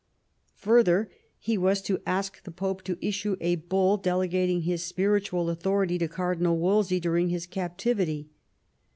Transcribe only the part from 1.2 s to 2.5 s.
he was to ask the